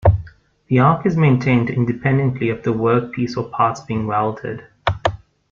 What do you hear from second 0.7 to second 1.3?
arc is